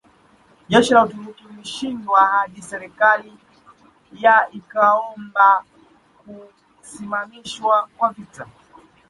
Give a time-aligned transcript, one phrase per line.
[0.69, 3.33] Jeshi la Uturuki lilishindwa hadi serikali
[4.13, 5.63] ya ikaomba
[6.25, 8.47] kusimamishwa kwa vita